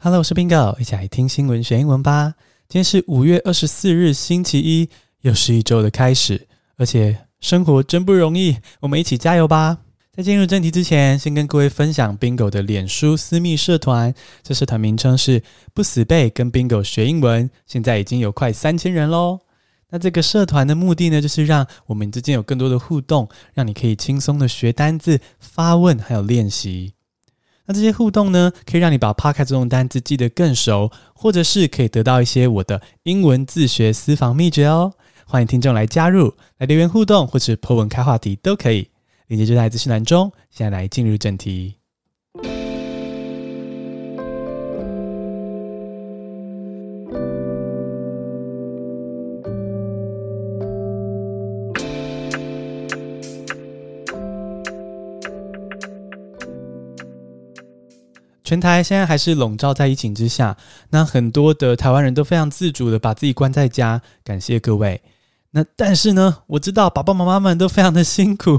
[0.00, 2.34] Hello，我是 Bingo，一起来听新闻学英文吧。
[2.68, 4.88] 今天是五月二十四日，星期一，
[5.22, 6.46] 又是一周的开始，
[6.76, 9.78] 而且生活真不容易，我们一起加油吧。
[10.12, 14.14] 在进入正题之前，先跟各位分享 Bingo 的脸书私密社团，
[14.44, 15.42] 这社团名称是
[15.74, 19.40] 不死背跟 Bingo 学英文，现在已经有快三千人喽。
[19.90, 26.92] 那这个社团的目的呢，就是让我们之间有更多的互动，让你可以轻松的学单字、发问还有练习。
[27.68, 34.94] 那这些互动呢，可以让你把 Podcast 这种单字记得更熟，或者是可以得到一些我的英文自学私房秘诀哦。
[35.26, 38.88] 欢迎听众来加入，来留言互动，或是破文开话题都可以。
[39.26, 40.32] 链接就在资讯栏中。
[40.50, 41.77] 现在来进入正题。
[58.48, 60.56] 全台现在还是笼罩在疫情之下，
[60.88, 65.02] 那很多的台湾人都非常自主的把自己关在家，感谢各位。
[65.50, 68.52] 那但是呢，我知道爸爸妈妈们都非常的辛苦，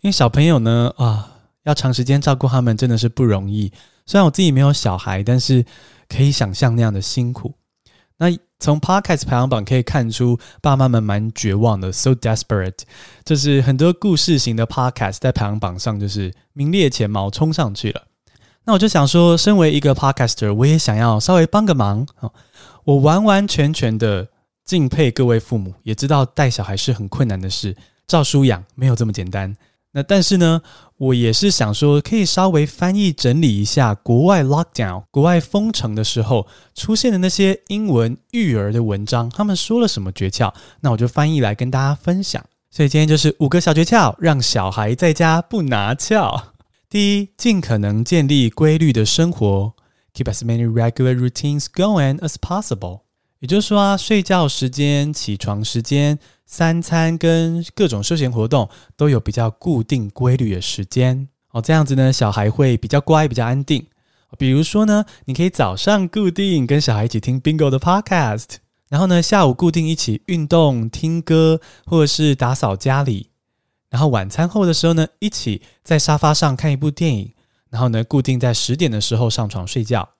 [0.00, 1.32] 因为小朋友呢啊，
[1.64, 3.70] 要长时间照顾他们真的是不容易。
[4.06, 5.62] 虽然我自己没有小孩，但是
[6.08, 7.52] 可以想象那样的辛苦。
[8.16, 12.78] 那从 Podcast 排行榜可以看出，爸妈们蛮绝望的，so desperate。
[13.22, 18.04] 就是很多故事型的 Podcast 在排行榜上就是名列前茅，冲上去了。
[18.66, 22.04] 那我就想说，身为一个 podcaster，我也想要稍微帮个忙。
[22.82, 24.26] 我完完全全的
[24.64, 27.76] 敬佩各位父母，也知道带小孩是很困难的事，
[28.08, 29.56] 照书养没有这么简单。
[29.92, 30.60] 那但是呢，
[30.96, 40.52] 我也是想说，可以稍微翻译整理一下国外 lockdown、国外封城的时候出现的那些英文育儿的文章，他们说了什么诀窍？
[40.80, 42.44] 那我就翻译来跟大家分享。
[42.68, 46.55] 所以今天就是五个小诀窍，让小孩在家不拿翘。
[46.88, 49.74] 第一，尽可能建立规律的生活
[50.14, 53.00] ，keep as many regular routines going as possible。
[53.40, 61.60] 也就是说啊，睡觉时间、起床时间、三餐跟各种休闲活动都有比较固定规律的时间哦。
[61.60, 63.84] 这样子呢，小孩会比较乖、比较安定。
[64.38, 68.56] 比如说呢，你可以早上固定跟小孩一起听 Bingo 的 Podcast，
[68.88, 73.30] 然后呢，下午固定一起运动、听歌或者是打扫家里。
[73.88, 77.34] 然后晚餐后的时候呢，一起在沙发上看一部电影，
[77.70, 80.10] 然后呢，固定在十点的时候上床睡觉。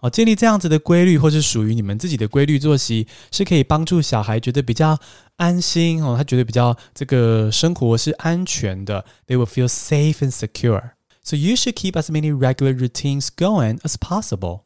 [0.00, 4.98] 哦，建立这样子的规律，或是属于你们自己的规律作息，是可以帮助小孩觉得比较
[5.36, 9.06] 安心哦，他觉得比较这个生活是安全的。
[9.26, 10.90] They will feel safe and secure.
[11.22, 14.64] So you should keep as many regular routines going as possible.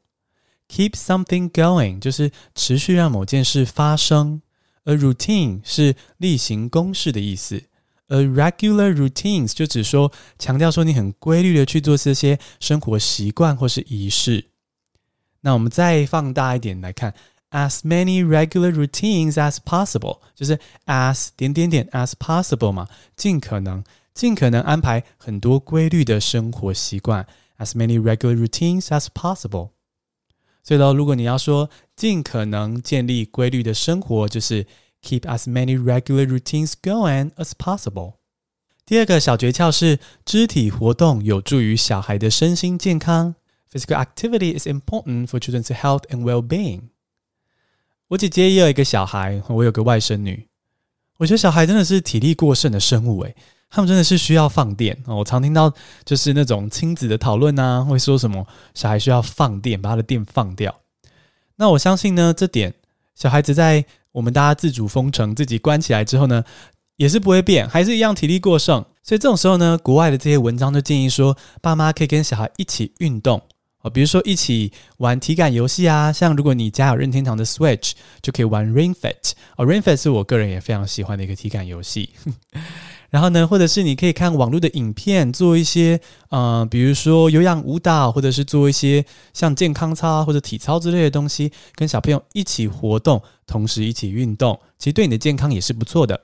[0.69, 4.43] Keep something going 就是持续让某件事发生
[4.85, 7.63] ，A routine 是例行公事的意思。
[8.11, 14.47] A regular routines 就只说强调说你很规律的去做这些生活习惯或是仪式。
[15.43, 17.15] 那我们再放大一点来看
[17.53, 27.25] ，as many regular routines as possible，就是 as 点点点 as possible 嘛，尽可能尽可能安排很多规律的生活习惯
[27.59, 29.71] ，as many regular routines as possible。
[30.65, 34.67] 所以呢，如果你要说尽可能建立规律的生活，就是。
[35.03, 38.15] Keep as many regular routines going as possible。
[38.85, 43.35] 第二个小诀窍是肢体活动有助于小孩的身心健康。
[43.73, 46.91] Physical activity is important for children's health and well-being。
[48.09, 50.49] 我姐姐也有一个小孩，我有个外甥女。
[51.19, 53.35] 我觉得小孩真的是体力过剩的生物，诶，
[53.71, 55.03] 他们真的是需要放电。
[55.07, 55.73] 我常听到
[56.05, 60.81] 就是那种亲子的讨论啊，会说什么小孩需要放电，把他的电放掉。
[61.57, 62.75] 那我相信呢，这点
[63.15, 63.87] 小孩子在。
[64.13, 66.45] 我们大家自主封城，自己关起来之后呢，
[66.97, 68.85] 也是不会变，还是一样体力过剩。
[69.03, 73.41] 所以这种时候呢，国外的这些文章就建议说，爸妈可以跟小孩一起运动
[73.83, 82.11] 哦，比如说一起玩体感游戏啊，像如果你家有任天堂的 Switch，就可以玩 Ring Fit 哦，Ring Fit 是我个人也非常喜欢的一个体感游戏。
[83.11, 89.05] 然后呢，或者是你可以看网络的影片，做一些呃，比如说有氧舞蹈，或者是做一些
[89.35, 96.21] 像健康操或者体操之类的东西，跟小朋友一起活动，同时一起运动，其实对你的健康也是不错的。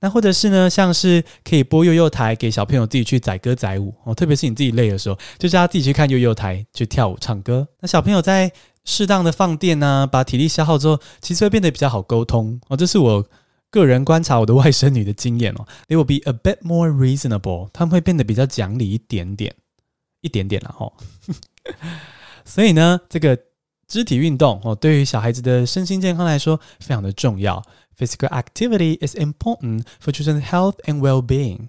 [0.00, 7.68] 那或者是呢，像是可以播幼幼台给小朋友自己去载歌载舞哦，特别是你自己累的时候，就叫他自己去看幼幼台去跳舞唱歌。
[7.80, 8.50] 那小朋友在
[8.84, 12.76] 适当的放电呢，把体力消耗之后，其实会变得比较好沟通哦。
[12.76, 13.24] 这是我。
[13.70, 19.54] 个人观察我的外甥女的经验哦，they will be a bit more reasonable，他们会变得比较讲理一点点，
[20.20, 20.92] 一点点了哈。
[22.44, 23.38] 所以呢，这个
[23.86, 27.62] 肢体运动哦，对于小孩子的身心健康来说非常的重要。
[27.96, 31.68] Physical activity is important for children's health and well-being。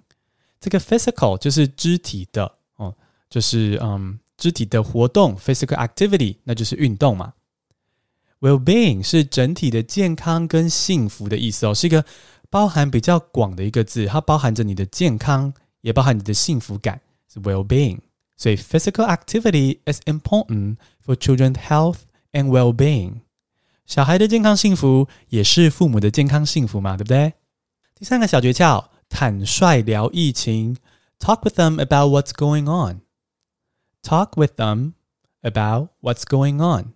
[0.59, 2.95] 这个 physical 就是肢体的哦，
[3.30, 4.19] 就是嗯。
[4.38, 7.31] 肢体的活动 （physical activity），那就是运动嘛。
[8.41, 12.03] Well-being 是整体的健康跟幸福的意思哦，是一个
[12.49, 16.99] 包含比较广的一个字，它包含着你的健康，也包含你的幸福感，
[17.31, 17.99] 是 well-being。
[18.35, 21.99] 所以 physical activity is important for children's health
[22.31, 23.21] and well-being。
[23.85, 27.33] 小孩的健康幸福也是父母的健康幸福嘛，对不对？
[27.94, 30.77] 第三个小诀窍，坦率聊疫情
[31.19, 33.01] ，talk with them about what's going on。
[34.01, 34.94] talk with them
[35.44, 36.94] about what's going on。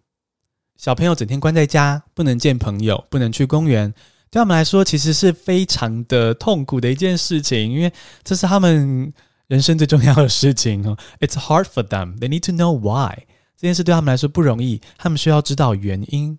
[0.77, 3.91] 小朋友整天关在家，不能见朋友，不能去公园，
[4.29, 7.91] 对他们来说其实是非常的痛苦的一件事情，因为
[8.23, 9.13] 这是他们
[9.47, 10.97] 人生最重要的事情哦。
[11.19, 12.19] It's hard for them.
[12.19, 13.23] They need to know why.
[13.55, 16.37] 这件事对他们来说不容易，他们需要知道原因。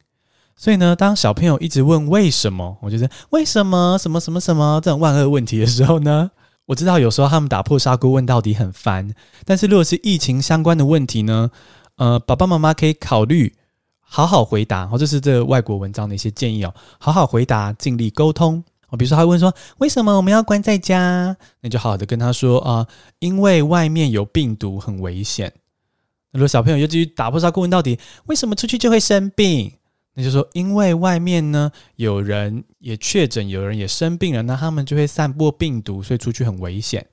[0.55, 6.31] 所以呢，当小朋友一直问为什么，我觉得为什么什么什么什么这种万恶问题的时候呢，
[6.67, 9.15] 我知道有时候他们打破砂锅问到底很烦，
[9.47, 11.51] 但是如果是疫情相关的问题呢，
[11.97, 13.55] 呃，爸爸妈妈可以考虑。
[14.17, 16.75] 好好回答，哦，这是这外国文章的一些建议哦。
[16.99, 18.97] 好好回答，尽力沟通哦。
[18.97, 22.87] 比如说，他问说：“为什么我们要关在家？”那就好好的跟他说啊，
[23.19, 25.53] 因为外面有病毒，很危险。
[26.33, 29.71] 如果小朋友又继续打破砂锅问到底，为什么出去就会生病？
[30.15, 37.07] 那就说，因为外面呢有人也确诊，有人也生病了，那他们就会散播病毒，所以出去很危险。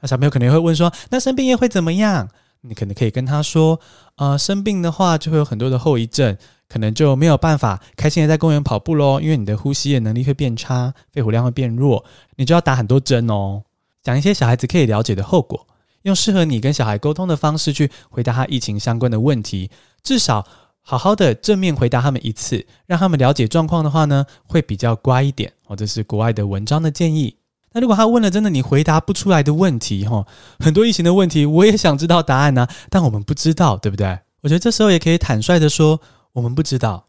[0.00, 2.30] 那小朋友可能会问说：“那生病又会怎么样？”
[2.62, 3.80] 你可能可以跟他说，
[4.16, 6.36] 呃，生病的话就会有很多的后遗症，
[6.68, 12.04] 可能就没有办法开心的在公园跑步喽，因为你的呼吸的能力会变差，肺活量会变弱，
[12.36, 13.62] 你就要打很多针哦。
[14.02, 15.66] 讲一些小孩子可以了解的后果，
[16.02, 19.70] 用适合你跟小孩沟通的方式去回答他疫情相关的问题，
[20.02, 20.46] 至少
[20.82, 25.52] 好好的正面回答他们一次，让他们了解状况的话呢，会比较乖一点。
[25.66, 27.36] 哦，这是国外的文章的建议。
[27.72, 30.26] 那如果他问了真的你回答不出来的问题，哈，
[30.58, 34.18] 很多疫情的问题，我也想知道答案呢，但我们不知道，对不对？
[34.40, 36.00] 我觉得这时候也可以坦率的说，
[36.32, 37.04] 我们不知道。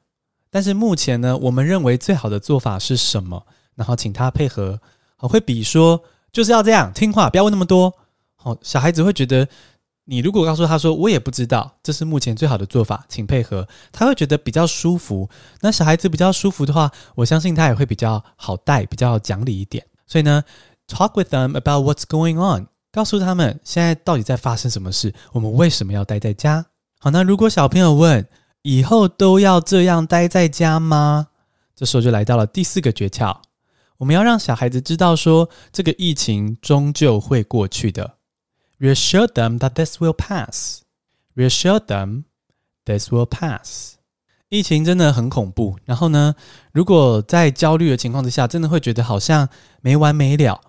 [0.51, 3.45] 但是目前呢，我们认为最好的做法是什么？
[3.75, 4.79] 然后请他配合，
[5.15, 7.93] 好，会比说就是要这样听话，不要问那么多。
[8.35, 9.47] 好，小孩子会觉得，
[10.05, 15.29] 你如果告诉他说我也不知道，这是目前最好的做法，请配合，他会觉得比较舒服。
[15.61, 19.85] 那小孩子比较舒服的话，我相信他也会比较好带，比较讲理一点。
[20.11, 20.43] 所以呢
[20.89, 26.65] ，talk with them about what's going on，告诉他们现在到底在发生什么事，我们为什么要待在家？
[26.99, 28.27] 好，那如果小朋友问，
[28.63, 31.29] 以后都要这样待在家吗？
[31.73, 33.37] 这时候就来到了第四个诀窍，
[33.99, 38.17] 我们要让小孩子知道说，这个疫情终究会过去的。
[38.81, 40.79] Reassure them that this will pass.
[41.37, 42.25] Reassure them
[42.83, 43.93] this will pass.
[44.51, 46.35] 疫情真的很恐怖，然后呢，
[46.73, 49.47] 如果在焦虑的情况之下，真的会觉得好像
[49.79, 50.59] 没完没了，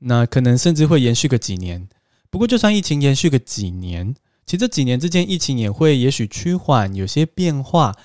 [0.00, 1.88] 那可能甚至会延续个几年。
[2.28, 4.14] 不过，就算疫情延续个几年，
[4.44, 7.96] 其实这几年之间，疫情也会也许趋缓，有些变化。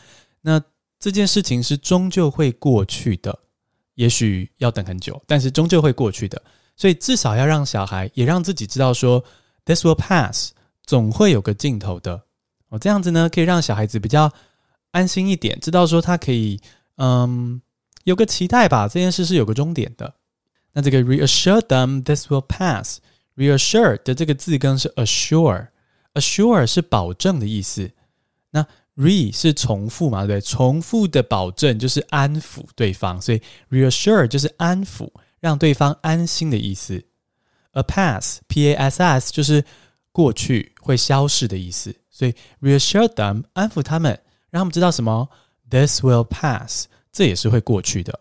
[0.44, 0.62] 那
[0.97, 3.38] 这件事情是终究会过去的，
[3.95, 6.41] 也许要等很久，但是终究会过去的。
[6.77, 9.21] 所以至少要让小孩也让自己知道说
[9.65, 10.53] ，this will pass，
[10.85, 12.24] 总会有个尽头的。
[12.69, 14.31] 哦，这样子呢，可以让小孩子比较。
[14.92, 16.60] 安心一点，知道说他可以，
[16.98, 17.62] 嗯，
[18.04, 18.88] 有个期待吧。
[18.88, 20.13] 这件事是有个终点的。
[20.74, 23.00] 那这个 reassure them this will pass。
[23.36, 27.92] reassure 的这个字根是 assure，assure 是保证的意思。
[28.50, 30.41] 那 re 是重复嘛，对？
[30.41, 37.03] 重复的保证就是安抚对方，所以 reassure 就是安抚，让对方安心的意思。
[37.74, 39.63] a pass，p a s s 就是
[40.12, 44.20] 过去会消逝的意思，所以 reassure them 安抚他们。
[44.50, 45.30] 让他们知道什么
[45.70, 48.20] ？This will pass，这也是会过去的。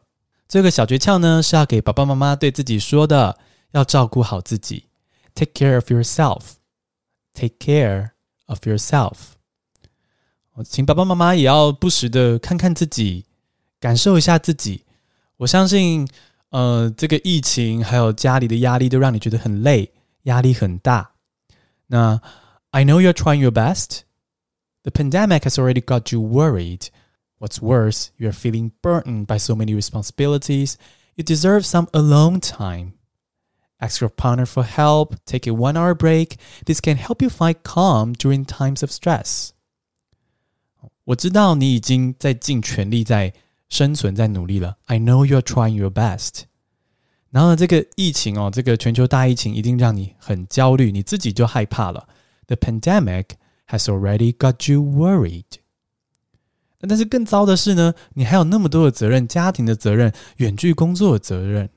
[0.49, 3.39] 这个小诀窍呢，是要给爸爸妈妈对自己说的，
[3.73, 4.87] 要照顾好自己
[5.35, 8.11] ，take care of yourself，take care
[8.47, 9.15] of yourself。
[10.55, 13.27] 我请爸爸妈妈也要不时的看看自己，
[13.79, 14.85] 感受一下自己。
[15.37, 16.09] 我相信，
[16.49, 19.93] 呃，这个疫情还有家里的压力都让你觉得很累，
[20.23, 21.11] 压力很大。
[21.89, 22.21] 那
[22.71, 24.06] I know you're trying your best。
[24.87, 26.91] The pandemic has already got you worried.
[27.39, 30.79] What's worse, you are feeling burdened by so many responsibilities.
[31.17, 32.93] You deserve some alone time.
[33.81, 36.37] Ask your partner for help, take a one hour break.
[36.67, 39.55] This can help you find calm during times of stress.
[41.05, 41.09] I
[44.99, 46.45] know you're trying your best best。
[47.31, 52.07] 然后呢，这个疫情哦，这个全球大疫情一定让你很焦虑，你自己就害怕了。
[52.47, 53.31] The pandemic
[53.69, 55.45] has already got you worried.
[55.45, 55.45] worried。
[56.81, 61.71] 那但是更糟的是呢，你还有那么多的责任，家庭的责任，远距工作的责任。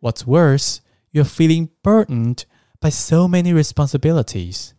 [0.00, 0.78] What's worse,
[1.12, 2.42] you're feeling burdened
[2.80, 3.62] by so many responsibilities.
[3.62, 4.70] responsibilities。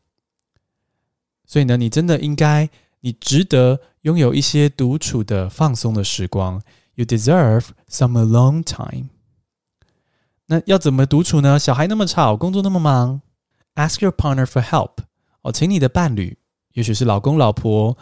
[1.45, 2.69] 所以呢，你真的应该，
[3.01, 6.61] 你值得拥有一些独处的、放松的时光。
[6.95, 8.89] You deserve some alone time.
[8.89, 9.09] time。
[10.47, 11.59] 那要怎么独处呢？
[11.59, 13.21] 小孩那么吵，工作那么忙。
[13.75, 15.03] Ask your partner for help。
[15.41, 16.37] 哦，请你的伴侣，
[16.73, 17.97] 也许是老公老婆，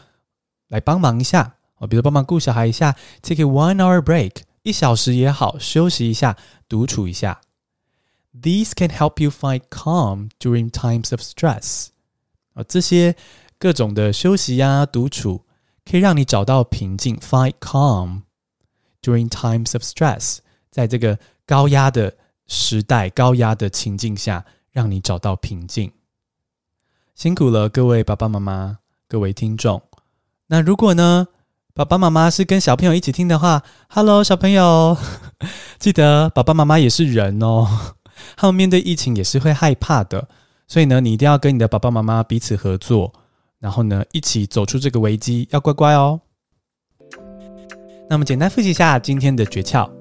[0.67, 1.55] 来帮忙一下。
[1.77, 6.35] 哦，比如帮忙顾小孩一下，Take a one hour break，一小时也好，休息一下，
[6.67, 7.39] 独处一下。
[8.33, 11.87] These can help you find calm during times of stress。
[12.53, 13.15] 啊，这些
[13.57, 15.45] 各种的休息呀、独处，
[15.85, 18.23] 可以让你找到平静，find calm
[19.01, 20.39] during times of stress。
[20.69, 22.17] 在这个高压的
[22.47, 25.91] 时代、高压的情境下，让你找到平静。
[27.19, 28.77] 辛苦了，各位爸爸妈妈，
[29.09, 29.81] 各位听众。
[30.47, 31.27] 那如果呢，
[31.73, 34.95] 爸爸妈妈是跟小朋友一起听的话，Hello，小朋友，
[35.79, 37.67] 记得爸爸妈妈也是人哦，
[38.37, 40.29] 他们面对疫情也是会害怕的，
[40.65, 43.11] 所以呢，你一定要跟你的爸爸妈妈彼此合作，
[43.59, 46.21] 然后呢，一起走出这个危机，要乖乖哦。
[48.09, 49.91] 那么简单复习一下今天的诀窍：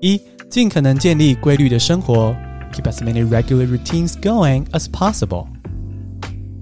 [0.00, 2.32] 一，尽可能建立规律的生活
[2.72, 5.48] ，Keep as many regular routines going as possible。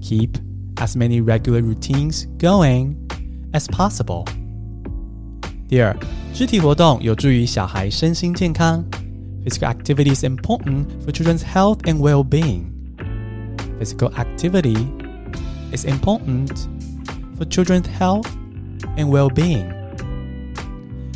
[0.06, 0.38] Keep
[0.78, 2.94] as many regular routines going
[3.52, 4.24] as possible.
[5.68, 5.96] 第二，
[6.32, 8.84] 肢体活动有助于小孩身心健康。
[9.44, 12.66] Physical activity is important for children's health and well-being.
[13.80, 14.76] Physical activity
[15.72, 16.50] is important
[17.36, 18.28] for children's health
[18.96, 19.66] and well-being.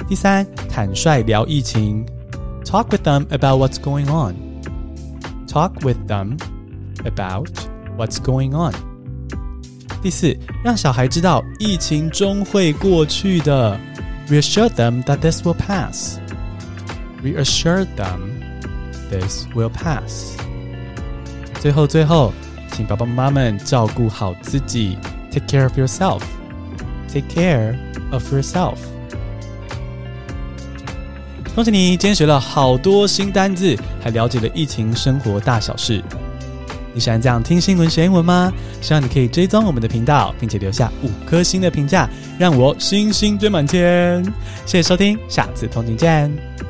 [0.09, 2.05] 第三，坦率聊疫情。
[2.65, 4.35] Talk with them about what's going on.
[5.47, 6.37] Talk with them
[7.05, 7.70] about
[8.01, 8.73] What's going on？
[10.01, 13.79] 第四，让小孩知道疫情终会过去的。
[14.27, 16.17] Reassure them that this will pass.
[17.23, 18.41] Reassure them
[19.11, 20.35] this will pass.
[21.61, 22.33] 最后，最后，
[22.73, 24.97] 请爸爸妈妈们照顾好自己。
[25.31, 26.23] Take care of yourself.
[27.13, 27.77] Take care
[28.13, 28.79] of yourself.
[31.55, 36.03] 恭喜你，今天学了好多新单字，还了解了疫情生活大小事。
[36.93, 38.53] 你喜欢这样听新闻学英文吗？
[38.81, 44.23] 希望你可以追踪我们的频道，并且留下五颗星的评价，让我星星堆满天。
[44.67, 46.70] 谢谢收听，下次同频见。